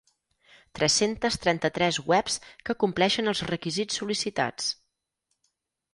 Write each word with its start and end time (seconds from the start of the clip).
Tres-centes 0.79 1.37
trenta-tres 1.43 2.01
webs 2.13 2.39
que 2.69 2.77
compleixen 2.85 3.33
els 3.35 3.45
requisits 3.53 4.01
sol·licitats. 4.03 4.73